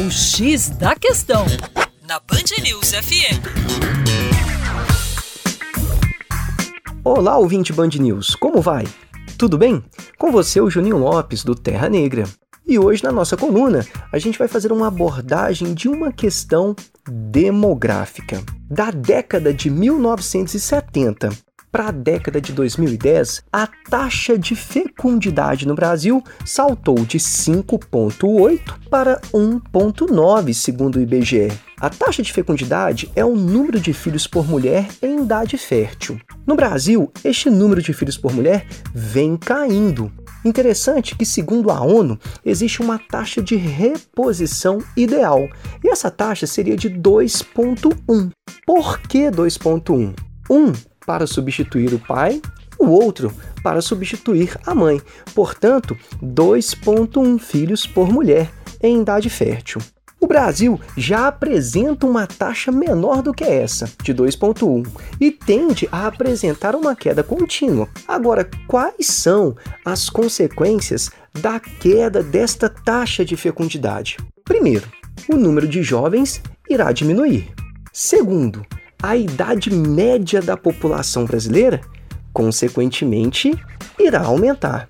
[0.00, 1.44] O X da Questão,
[2.08, 3.36] na Band News FM.
[7.04, 8.86] Olá, ouvinte Band News, como vai?
[9.36, 9.84] Tudo bem?
[10.16, 12.24] Com você, o Juninho Lopes, do Terra Negra.
[12.66, 16.74] E hoje, na nossa coluna, a gente vai fazer uma abordagem de uma questão
[17.06, 18.42] demográfica.
[18.70, 21.28] Da década de 1970
[21.70, 29.20] para a década de 2010, a taxa de fecundidade no Brasil saltou de 5,8 para
[29.32, 31.48] 1,9, segundo o IBGE.
[31.80, 36.20] A taxa de fecundidade é o número de filhos por mulher em idade fértil.
[36.46, 40.12] No Brasil, este número de filhos por mulher vem caindo.
[40.44, 45.48] Interessante que, segundo a ONU, existe uma taxa de reposição ideal,
[45.84, 48.30] e essa taxa seria de 2,1.
[48.66, 50.14] Por que 2,1?
[50.50, 52.40] 1 para substituir o pai,
[52.78, 55.02] o outro para substituir a mãe.
[55.34, 58.48] Portanto, 2,1 filhos por mulher
[58.80, 59.80] em idade fértil.
[60.20, 64.86] O Brasil já apresenta uma taxa menor do que essa, de 2,1,
[65.20, 67.88] e tende a apresentar uma queda contínua.
[68.06, 71.10] Agora, quais são as consequências
[71.42, 74.16] da queda desta taxa de fecundidade?
[74.44, 74.86] Primeiro,
[75.28, 77.52] o número de jovens irá diminuir.
[77.92, 78.64] Segundo,
[79.02, 81.80] a idade média da população brasileira,
[82.32, 83.52] consequentemente,
[83.98, 84.88] irá aumentar.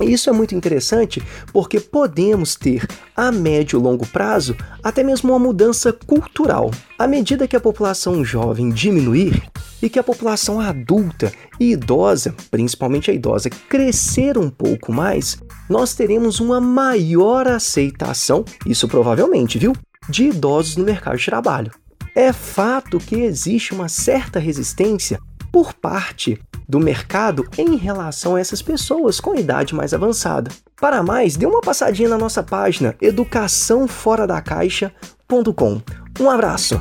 [0.00, 5.38] Isso é muito interessante porque podemos ter a médio e longo prazo até mesmo uma
[5.38, 6.70] mudança cultural.
[6.98, 9.42] À medida que a população jovem diminuir
[9.80, 15.94] e que a população adulta e idosa, principalmente a idosa, crescer um pouco mais, nós
[15.94, 19.72] teremos uma maior aceitação, isso provavelmente, viu,
[20.08, 21.72] de idosos no mercado de trabalho.
[22.18, 25.20] É fato que existe uma certa resistência
[25.52, 30.50] por parte do mercado em relação a essas pessoas com idade mais avançada.
[30.80, 35.82] Para mais, dê uma passadinha na nossa página educaçãoforadacaixa.com.
[36.18, 36.80] Um abraço!